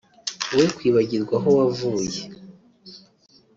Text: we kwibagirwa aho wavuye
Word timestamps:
we 0.55 0.65
kwibagirwa 0.75 1.35
aho 1.39 1.49
wavuye 1.57 2.21